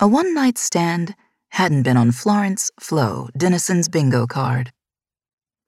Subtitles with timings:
[0.00, 1.16] A one night stand
[1.48, 4.70] hadn't been on Florence Flo Dennison's bingo card.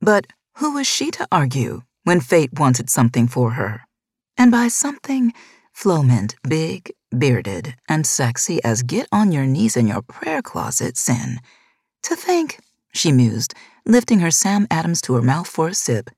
[0.01, 3.83] But who was she to argue when fate wanted something for her?
[4.39, 5.33] And by something,
[5.73, 10.97] Flo meant big, bearded, and sexy as get on your knees in your prayer closet
[10.97, 11.41] sin.
[12.05, 12.61] To think,
[12.95, 13.53] she mused,
[13.85, 16.09] lifting her Sam Adams to her mouth for a sip.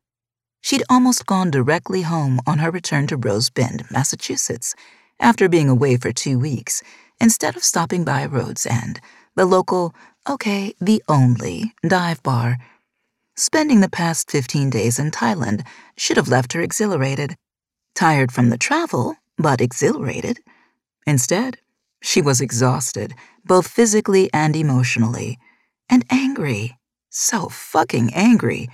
[0.60, 4.74] She'd almost gone directly home on her return to Rose Bend, Massachusetts,
[5.23, 6.82] after being away for two weeks,
[7.20, 9.00] instead of stopping by Road's End,
[9.36, 9.94] the local,
[10.29, 12.58] okay, the only, dive bar.
[13.36, 15.64] Spending the past 15 days in Thailand
[15.96, 17.36] should have left her exhilarated.
[17.94, 20.40] Tired from the travel, but exhilarated.
[21.07, 21.58] Instead,
[22.02, 25.39] she was exhausted, both physically and emotionally,
[25.89, 26.77] and angry.
[27.11, 28.68] So fucking angry.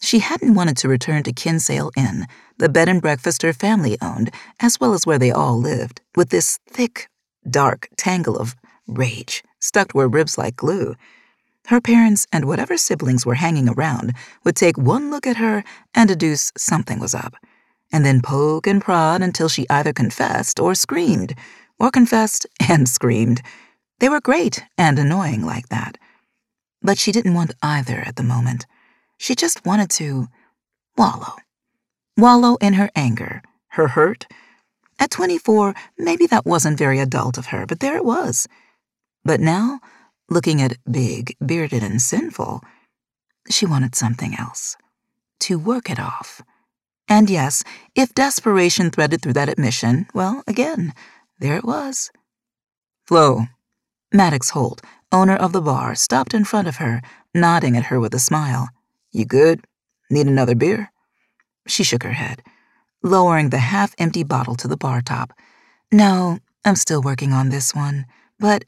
[0.00, 2.26] She hadn't wanted to return to Kinsale Inn,
[2.58, 6.30] the bed and breakfast her family owned, as well as where they all lived, with
[6.30, 7.08] this thick,
[7.48, 8.54] dark tangle of
[8.86, 10.94] rage stuck to her ribs like glue.
[11.66, 14.12] Her parents and whatever siblings were hanging around
[14.44, 17.34] would take one look at her and deduce something was up,
[17.92, 21.34] and then poke and prod until she either confessed or screamed,
[21.78, 23.42] or confessed and screamed.
[23.98, 25.98] They were great and annoying like that.
[26.82, 28.66] But she didn't want either at the moment.
[29.18, 30.28] She just wanted to
[30.96, 31.34] wallow.
[32.16, 34.26] Wallow in her anger, her hurt.
[34.98, 38.48] At 24, maybe that wasn't very adult of her, but there it was.
[39.24, 39.80] But now,
[40.30, 42.62] looking at big, bearded, and sinful,
[43.50, 44.76] she wanted something else
[45.40, 46.42] to work it off.
[47.08, 47.62] And yes,
[47.94, 50.92] if desperation threaded through that admission, well, again,
[51.38, 52.10] there it was.
[53.06, 53.42] Flo,
[54.12, 57.02] Maddox Holt, owner of the bar, stopped in front of her,
[57.34, 58.68] nodding at her with a smile.
[59.16, 59.64] You good?
[60.10, 60.92] Need another beer?
[61.66, 62.42] She shook her head,
[63.02, 65.32] lowering the half empty bottle to the bar top.
[65.90, 68.04] No, I'm still working on this one.
[68.38, 68.66] But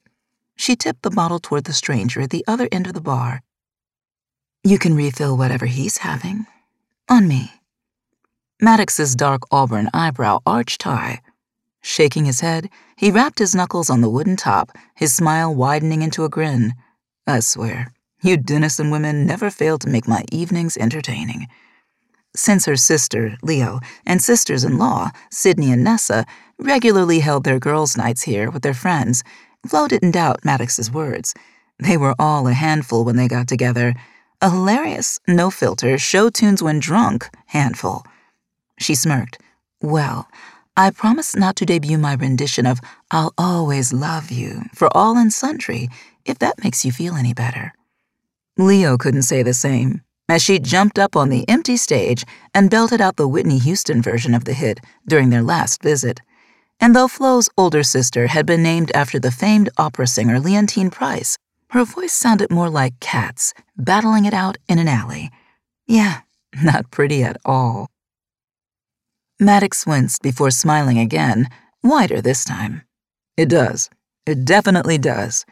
[0.57, 3.43] she tipped the bottle toward the stranger at the other end of the bar.
[4.65, 6.47] You can refill whatever he's having.
[7.11, 7.53] On me.
[8.59, 11.21] Maddox's dark auburn eyebrow arched high.
[11.83, 16.25] Shaking his head, he rapped his knuckles on the wooden top, his smile widening into
[16.25, 16.73] a grin.
[17.27, 17.93] I swear,
[18.23, 21.47] you Dennison women never fail to make my evenings entertaining.
[22.35, 26.27] Since her sister, Leo, and sisters in law, Sydney and Nessa,
[26.59, 29.25] regularly held their girls' nights here with their friends,
[29.67, 31.35] Flo didn't doubt Maddox's words.
[31.79, 33.95] They were all a handful when they got together.
[34.41, 38.05] A hilarious, no filter, show tunes when drunk handful.
[38.79, 39.39] She smirked.
[39.81, 40.29] Well,
[40.77, 42.81] I promise not to debut my rendition of
[43.11, 45.89] I'll Always Love You for all and sundry,
[46.25, 47.73] if that makes you feel any better.
[48.59, 53.01] Leo couldn't say the same, as she jumped up on the empty stage and belted
[53.01, 56.21] out the Whitney Houston version of the hit during their last visit.
[56.81, 61.39] And though Flo's older sister had been named after the famed opera singer Leontyne Price,
[61.71, 65.31] her voice sounded more like cats battling it out in an alley.
[65.87, 66.23] Yeah,
[66.63, 67.89] not pretty at all.
[69.39, 71.49] Maddox winced before smiling again,
[71.85, 72.83] wider this time.
[73.37, 73.89] It does.
[74.27, 75.47] It definitely does.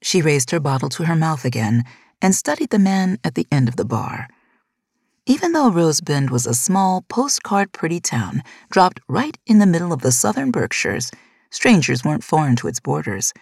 [0.00, 1.84] She raised her bottle to her mouth again
[2.22, 4.28] and studied the man at the end of the bar.
[5.26, 9.92] Even though Rose Bend was a small, postcard pretty town dropped right in the middle
[9.92, 11.10] of the southern Berkshires,
[11.50, 13.34] strangers weren't foreign to its borders.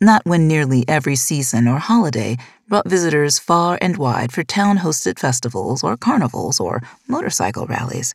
[0.00, 2.36] Not when nearly every season or holiday
[2.68, 8.12] brought visitors far and wide for town hosted festivals or carnivals or motorcycle rallies.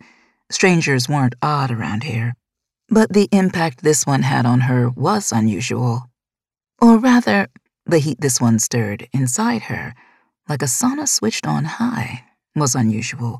[0.51, 2.35] Strangers weren't odd around here.
[2.87, 6.09] But the impact this one had on her was unusual.
[6.79, 7.47] Or rather,
[7.85, 9.93] the heat this one stirred inside her,
[10.47, 12.23] like a sauna switched on high,
[12.55, 13.39] was unusual.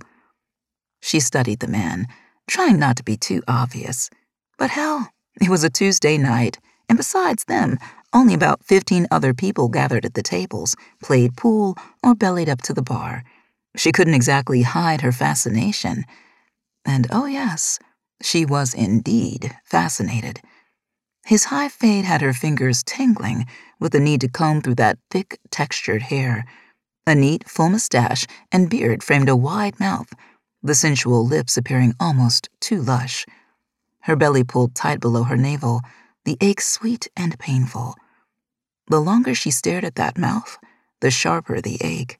[1.02, 2.08] She studied the man,
[2.48, 4.10] trying not to be too obvious.
[4.58, 5.10] But hell,
[5.42, 7.78] it was a Tuesday night, and besides them,
[8.14, 12.74] only about 15 other people gathered at the tables, played pool, or bellied up to
[12.74, 13.24] the bar.
[13.78, 16.04] She couldn't exactly hide her fascination.
[16.86, 17.80] And oh, yes,
[18.22, 20.42] she was indeed fascinated.
[21.26, 23.46] His high fade had her fingers tingling
[23.80, 26.46] with the need to comb through that thick, textured hair.
[27.08, 30.14] A neat, full mustache and beard framed a wide mouth,
[30.62, 33.26] the sensual lips appearing almost too lush.
[34.02, 35.82] Her belly pulled tight below her navel,
[36.26, 37.96] the ache sweet and painful.
[38.88, 40.58] The longer she stared at that mouth,
[41.00, 42.20] the sharper the ache.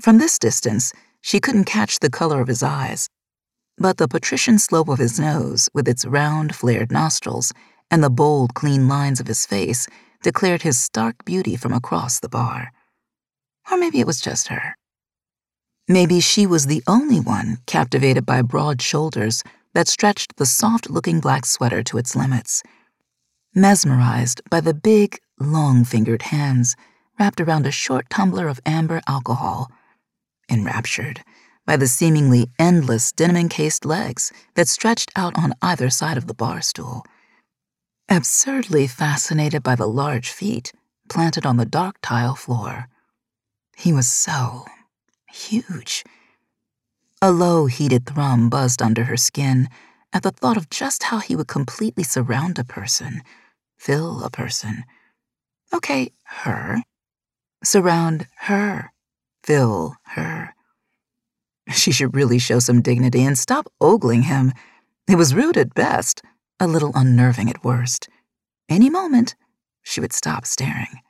[0.00, 3.08] From this distance, she couldn't catch the color of his eyes,
[3.76, 7.52] but the patrician slope of his nose, with its round, flared nostrils,
[7.94, 9.86] and the bold, clean lines of his face
[10.20, 12.72] declared his stark beauty from across the bar.
[13.70, 14.74] Or maybe it was just her.
[15.86, 19.44] Maybe she was the only one captivated by broad shoulders
[19.74, 22.64] that stretched the soft looking black sweater to its limits.
[23.54, 26.74] mesmerized by the big, long fingered hands
[27.20, 29.70] wrapped around a short tumbler of amber alcohol,
[30.50, 31.22] enraptured
[31.64, 36.34] by the seemingly endless denim encased legs that stretched out on either side of the
[36.34, 37.06] bar stool,
[38.08, 40.72] absurdly fascinated by the large feet
[41.08, 42.88] planted on the dark tile floor.
[43.76, 44.64] He was so
[45.28, 46.04] huge.
[47.20, 49.68] A low, heated thrum buzzed under her skin
[50.12, 53.22] at the thought of just how he would completely surround a person,
[53.76, 54.84] fill a person.
[55.72, 56.82] Okay, her.
[57.64, 58.92] Surround her,
[59.42, 60.54] fill her.
[61.72, 64.52] She should really show some dignity and stop ogling him.
[65.08, 66.22] It was rude at best,
[66.60, 68.08] a little unnerving at worst.
[68.68, 69.34] Any moment,
[69.82, 71.00] she would stop staring.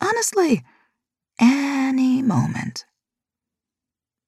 [0.00, 0.62] Honestly,
[1.40, 2.84] any moment.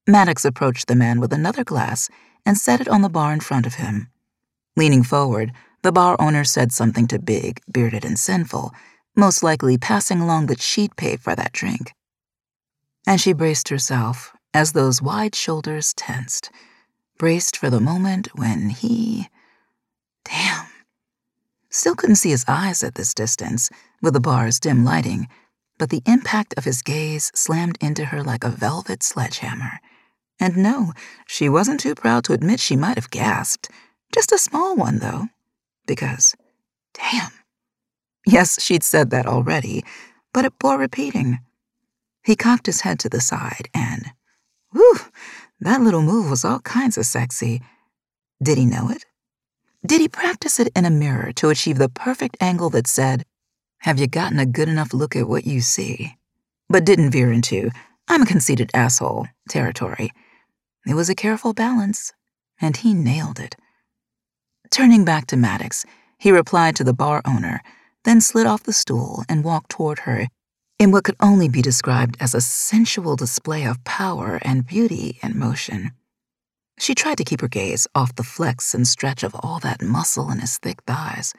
[0.07, 2.09] Maddox approached the man with another glass
[2.45, 4.09] and set it on the bar in front of him.
[4.77, 5.53] Leaning forward,
[5.83, 8.73] the bar owner said something to Big, bearded and sinful,
[9.17, 11.93] most likely passing along that she'd pay for that drink.
[13.07, 16.51] And she braced herself as those wide shoulders tensed,
[17.19, 19.29] braced for the moment when he.
[20.29, 20.67] Damn.
[21.71, 23.71] Still couldn't see his eyes at this distance,
[24.01, 25.29] with the bar's dim lighting,
[25.79, 29.81] but the impact of his gaze slammed into her like a velvet sledgehammer.
[30.41, 30.93] And no,
[31.27, 33.71] she wasn't too proud to admit she might have gasped.
[34.13, 35.29] Just a small one, though.
[35.87, 36.35] Because,
[36.95, 37.31] damn.
[38.27, 39.85] Yes, she'd said that already,
[40.33, 41.39] but it bore repeating.
[42.25, 44.13] He cocked his head to the side and,
[44.73, 44.99] whew,
[45.61, 47.63] that little move was all kinds of sexy.
[48.43, 49.05] Did he know it?
[49.87, 53.25] Did he practice it in a mirror to achieve the perfect angle that said,
[53.81, 56.17] Have you gotten a good enough look at what you see?
[56.69, 57.71] But didn't veer into,
[58.09, 60.11] I'm a conceited asshole territory.
[60.89, 62.13] It was a careful balance,
[62.61, 63.55] and he nailed it.
[64.73, 65.85] Turning back to Maddox,
[66.19, 67.61] he replied to the bar owner,
[68.03, 70.27] then slid off the stool and walked toward her
[70.81, 75.39] in what could only be described as a sensual display of power and beauty in
[75.39, 75.93] motion.
[76.79, 80.31] She tried to keep her gaze off the flex and stretch of all that muscle
[80.31, 81.33] in his thick thighs,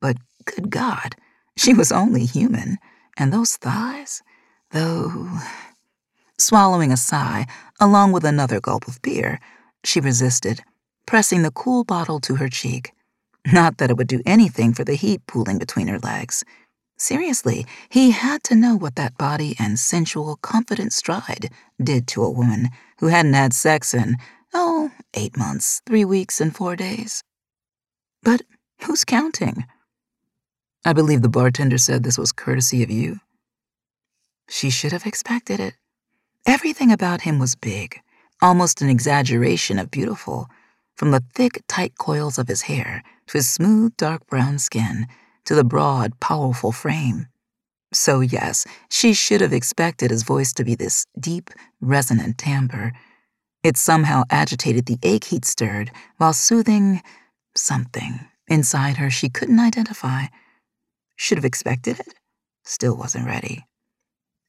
[0.00, 1.16] but good God,
[1.56, 2.78] she was only human,
[3.16, 4.22] and those thighs,
[4.70, 5.28] though.
[6.38, 7.46] Swallowing a sigh,
[7.80, 9.40] along with another gulp of beer,
[9.84, 10.62] she resisted,
[11.06, 12.92] pressing the cool bottle to her cheek.
[13.52, 16.44] Not that it would do anything for the heat pooling between her legs.
[16.96, 21.50] Seriously, he had to know what that body and sensual, confident stride
[21.82, 24.16] did to a woman who hadn't had sex in
[24.56, 27.24] Oh, eight months, three weeks, and four days.
[28.22, 28.42] But
[28.84, 29.64] who's counting?
[30.84, 33.18] I believe the bartender said this was courtesy of you.
[34.48, 35.74] She should have expected it.
[36.46, 37.98] Everything about him was big,
[38.40, 40.46] almost an exaggeration of beautiful,
[40.94, 45.08] from the thick, tight coils of his hair to his smooth, dark brown skin
[45.46, 47.26] to the broad, powerful frame.
[47.92, 52.92] So, yes, she should have expected his voice to be this deep, resonant timbre
[53.64, 57.02] it somehow agitated the ache he'd stirred while soothing
[57.56, 60.26] something inside her she couldn't identify.
[61.16, 62.14] Should have expected it,
[62.64, 63.66] still wasn't ready.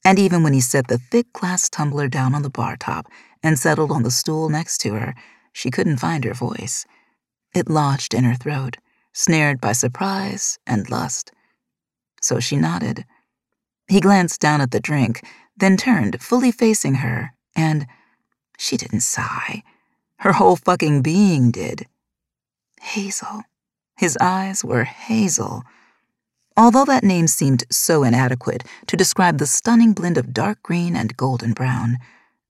[0.04, 3.06] And even when he set the thick glass tumbler down on the bar top
[3.42, 5.14] and settled on the stool next to her,
[5.52, 6.84] she couldn't find her voice.
[7.54, 8.76] It lodged in her throat,
[9.14, 11.32] snared by surprise and lust.
[12.20, 13.06] So she nodded.
[13.88, 15.24] He glanced down at the drink,
[15.56, 17.86] then turned, fully facing her, and
[18.56, 19.62] she didn't sigh.
[20.18, 21.86] Her whole fucking being did.
[22.80, 23.42] Hazel.
[23.96, 25.62] His eyes were hazel.
[26.56, 31.16] Although that name seemed so inadequate to describe the stunning blend of dark green and
[31.16, 31.98] golden brown,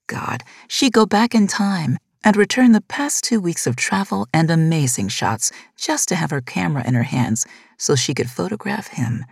[0.06, 4.50] God, she'd go back in time and return the past two weeks of travel and
[4.50, 7.46] amazing shots just to have her camera in her hands
[7.78, 9.24] so she could photograph him.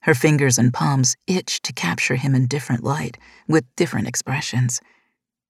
[0.00, 4.80] Her fingers and palms itched to capture him in different light, with different expressions.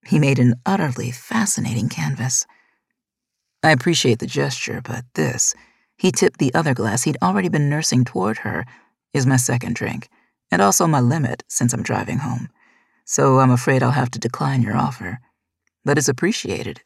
[0.07, 2.47] He made an utterly fascinating canvas.
[3.63, 5.55] I appreciate the gesture, but this,
[5.97, 8.67] he tipped the other glass he'd already been nursing toward her,
[9.15, 10.09] is my second drink,
[10.51, 12.49] and also my limit since I'm driving home.
[13.05, 15.21] So I'm afraid I'll have to decline your offer.
[15.85, 16.81] But it's appreciated.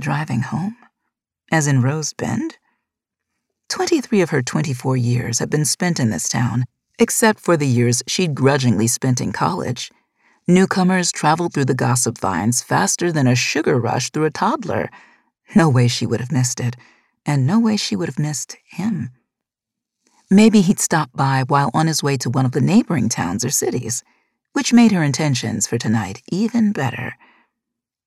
[0.00, 0.76] Driving home?
[1.50, 2.58] As in Rose Bend?
[3.68, 6.64] 23 of her 24 years had been spent in this town,
[6.98, 9.90] except for the years she'd grudgingly spent in college.
[10.46, 14.90] Newcomers traveled through the gossip vines faster than a sugar rush through a toddler.
[15.54, 16.76] No way she would have missed it,
[17.24, 19.08] and no way she would have missed him.
[20.30, 23.48] Maybe he'd stop by while on his way to one of the neighboring towns or
[23.48, 24.02] cities,
[24.52, 27.16] which made her intentions for tonight even better.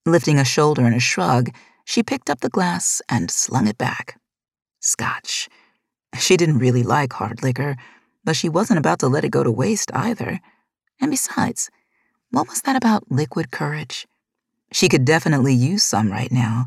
[0.05, 1.49] Lifting a shoulder in a shrug,
[1.85, 4.19] she picked up the glass and slung it back.
[4.79, 5.49] Scotch.
[6.19, 7.77] She didn't really like hard liquor,
[8.23, 10.39] but she wasn't about to let it go to waste either.
[11.01, 11.71] And besides,
[12.31, 14.07] what was that about liquid courage?
[14.71, 16.65] She could definitely use some right now.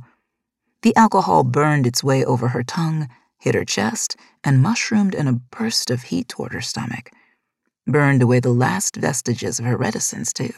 [0.83, 5.35] The alcohol burned its way over her tongue, hit her chest, and mushroomed in a
[5.35, 7.11] burst of heat toward her stomach.
[7.87, 10.53] Burned away the last vestiges of her reticence, too.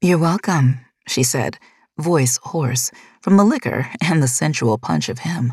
[0.00, 1.58] You're welcome, she said,
[1.98, 5.52] voice hoarse, from the liquor and the sensual punch of him.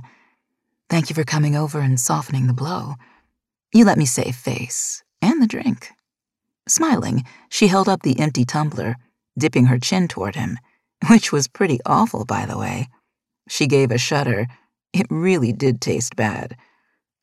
[0.90, 2.96] Thank you for coming over and softening the blow.
[3.74, 5.92] You let me save face and the drink.
[6.68, 8.98] Smiling, she held up the empty tumbler,
[9.38, 10.58] dipping her chin toward him,
[11.10, 12.88] which was pretty awful, by the way.
[13.48, 14.48] She gave a shudder.
[14.94, 16.58] It really did taste bad.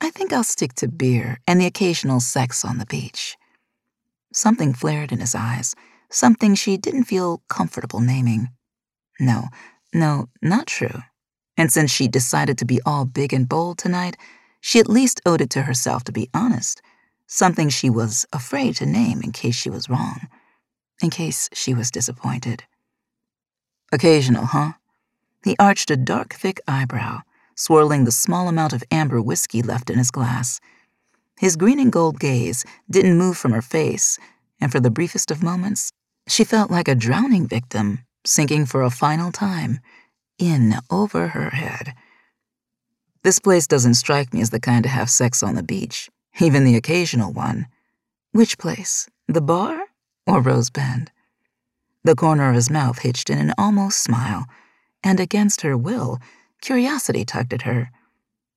[0.00, 3.36] I think I'll stick to beer and the occasional sex on the beach.
[4.32, 5.74] Something flared in his eyes,
[6.10, 8.48] something she didn't feel comfortable naming.
[9.20, 9.48] No,
[9.92, 11.02] no, not true.
[11.56, 14.16] And since she decided to be all big and bold tonight,
[14.60, 16.82] she at least owed it to herself to be honest,
[17.34, 20.28] something she was afraid to name in case she was wrong,
[21.02, 22.62] in case she was disappointed.
[23.90, 24.74] Occasional, huh?
[25.42, 27.22] He arched a dark, thick eyebrow,
[27.56, 30.60] swirling the small amount of amber whiskey left in his glass.
[31.38, 34.16] His green and gold gaze didn't move from her face,
[34.60, 35.90] and for the briefest of moments,
[36.28, 39.80] she felt like a drowning victim sinking for a final time,
[40.38, 41.94] in over her head.
[43.24, 46.10] This place doesn't strike me as the kind to have sex on the beach,
[46.40, 47.66] even the occasional one.
[48.32, 49.08] Which place?
[49.28, 49.78] The bar
[50.26, 51.10] or Rose Bend?
[52.02, 54.46] The corner of his mouth hitched in an almost smile,
[55.02, 56.18] and against her will,
[56.60, 57.90] curiosity tugged at her.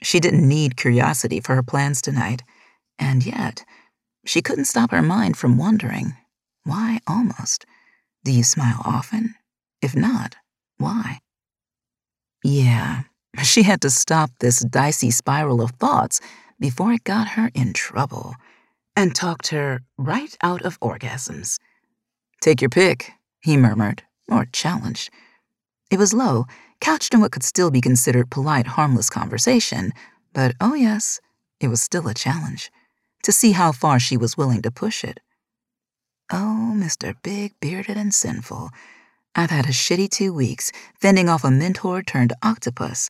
[0.01, 2.43] She didn't need curiosity for her plans tonight,
[2.99, 3.63] and yet,
[4.25, 6.13] she couldn't stop her mind from wondering
[6.63, 7.65] why almost?
[8.25, 9.35] Do you smile often?
[9.81, 10.35] If not,
[10.77, 11.19] why?
[12.43, 13.03] Yeah,
[13.43, 16.19] she had to stop this dicey spiral of thoughts
[16.59, 18.35] before it got her in trouble
[18.95, 21.59] and talked her right out of orgasms.
[22.41, 23.11] Take your pick,
[23.41, 25.09] he murmured, or challenged.
[25.91, 26.45] It was low,
[26.81, 29.91] couched in what could still be considered polite, harmless conversation,
[30.33, 31.19] but oh yes,
[31.59, 32.71] it was still a challenge
[33.23, 35.19] to see how far she was willing to push it.
[36.31, 37.15] Oh, Mr.
[37.23, 38.69] Big Bearded and Sinful,
[39.35, 43.09] I've had a shitty two weeks, fending off a mentor turned octopus.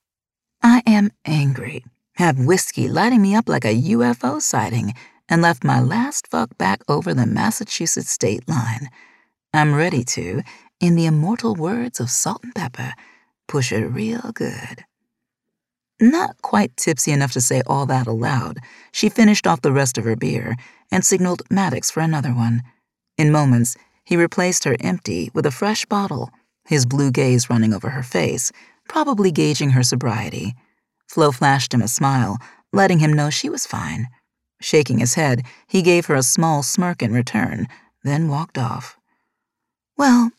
[0.61, 1.85] I am angry,
[2.17, 4.93] have whiskey lighting me up like a UFO sighting,
[5.29, 8.89] and left my last fuck back over the Massachusetts state line.
[9.53, 10.41] I'm ready to,
[10.79, 12.93] in the immortal words of Salt-N-Pepa,
[13.47, 14.85] push it real good.
[15.99, 18.59] Not quite tipsy enough to say all that aloud,
[18.91, 20.55] she finished off the rest of her beer
[20.91, 22.63] and signaled Maddox for another one.
[23.17, 26.29] In moments, he replaced her empty with a fresh bottle,
[26.65, 28.51] his blue gaze running over her face,
[28.87, 30.55] probably gauging her sobriety.
[31.07, 32.37] Flo flashed him a smile,
[32.73, 34.07] letting him know she was fine.
[34.61, 37.67] Shaking his head, he gave her a small smirk in return,
[38.03, 38.97] then walked off.
[39.97, 40.31] Well,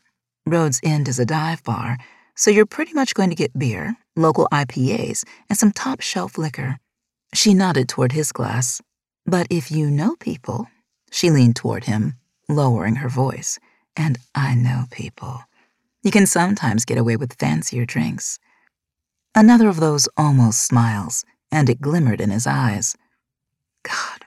[0.47, 1.99] Road's End is a dive bar,
[2.35, 6.79] so you're pretty much going to get beer, local IPAs, and some top shelf liquor.
[7.35, 8.81] She nodded toward his glass.
[9.27, 10.69] But if you know people,
[11.11, 12.15] she leaned toward him,
[12.49, 13.59] lowering her voice,
[13.95, 15.43] and I know people.
[16.03, 18.39] You can sometimes get away with fancier drinks.
[19.39, 22.97] Another of those almost smiles, and it glimmered in his eyes.
[23.85, 24.25] God,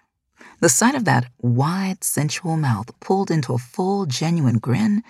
[0.61, 5.03] the sight of that wide, sensual mouth pulled into a full, genuine grin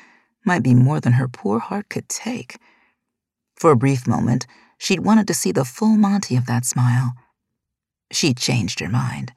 [0.43, 2.57] might be more than her poor heart could take.
[3.55, 4.47] For a brief moment,
[4.79, 7.13] she'd wanted to see the full Monty of that smile.
[8.11, 9.33] She'd changed her mind.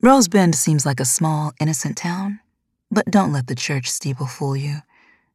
[0.00, 2.38] Rose Bend seems like a small, innocent town,
[2.88, 4.82] but don't let the church steeple fool you.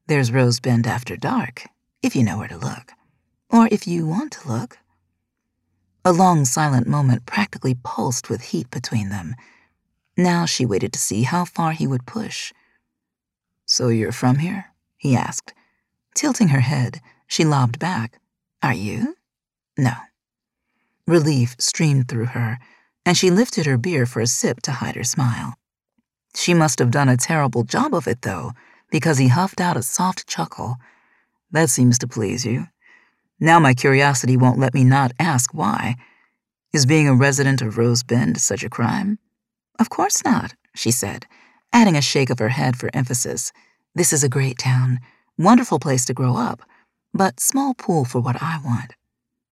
[0.07, 1.65] There's Rose Bend after dark,
[2.01, 2.93] if you know where to look.
[3.49, 4.77] Or if you want to look.
[6.05, 9.35] A long, silent moment practically pulsed with heat between them.
[10.15, 12.53] Now she waited to see how far he would push.
[13.65, 14.65] So you're from here?
[14.97, 15.53] he asked.
[16.15, 18.19] Tilting her head, she lobbed back.
[18.61, 19.15] Are you?
[19.77, 19.93] No.
[21.07, 22.59] Relief streamed through her
[23.05, 25.55] and she lifted her beer for a sip to hide her smile.
[26.35, 28.51] She must have done a terrible job of it, though,
[28.91, 30.77] because he huffed out a soft chuckle.
[31.51, 32.67] That seems to please you.
[33.39, 35.95] Now my curiosity won't let me not ask why.
[36.73, 39.17] Is being a resident of Rose Bend such a crime?
[39.79, 41.25] Of course not, she said,
[41.71, 43.53] adding a shake of her head for emphasis.
[43.95, 44.99] This is a great town,
[45.37, 46.61] wonderful place to grow up,
[47.13, 48.95] but small pool for what I want.